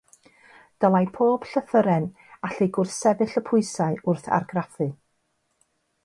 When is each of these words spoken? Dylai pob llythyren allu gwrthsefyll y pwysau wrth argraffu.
Dylai 0.83 1.01
pob 1.17 1.43
llythyren 1.49 2.07
allu 2.49 2.67
gwrthsefyll 2.77 3.35
y 3.41 3.43
pwysau 3.49 3.99
wrth 4.13 4.31
argraffu. 4.39 4.89